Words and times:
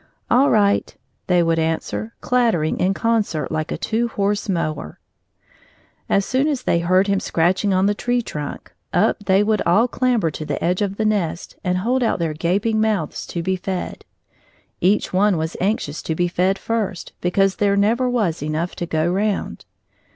"All 0.31 0.49
right!" 0.49 0.97
they 1.27 1.43
would 1.43 1.59
answer, 1.59 2.15
clattering 2.21 2.79
in 2.79 2.95
concert 2.95 3.51
like 3.51 3.71
a 3.71 3.77
two 3.77 4.07
horse 4.07 4.49
mower. 4.49 4.97
As 6.09 6.25
soon 6.25 6.47
as 6.47 6.63
they 6.63 6.79
heard 6.79 7.05
him 7.05 7.19
scratching 7.19 7.71
on 7.71 7.85
the 7.85 7.93
tree 7.93 8.23
trunk, 8.23 8.73
up 8.91 9.23
they 9.25 9.43
would 9.43 9.61
all 9.61 9.87
clamber 9.87 10.31
to 10.31 10.43
the 10.43 10.63
edge 10.63 10.81
of 10.81 10.97
the 10.97 11.05
nest 11.05 11.55
and 11.63 11.77
hold 11.77 12.01
out 12.01 12.17
their 12.17 12.33
gaping 12.33 12.81
mouths 12.81 13.27
to 13.27 13.43
be 13.43 13.55
fed. 13.55 14.03
Each 14.79 15.13
one 15.13 15.37
was 15.37 15.55
anxious 15.61 16.01
to 16.01 16.15
be 16.15 16.27
fed 16.27 16.57
first, 16.57 17.13
because 17.21 17.57
there 17.57 17.77
never 17.77 18.09
was 18.09 18.41
enough 18.41 18.75
to 18.77 18.87
go 18.87 19.07
round. 19.07 19.65